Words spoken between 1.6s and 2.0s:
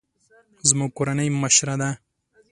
ده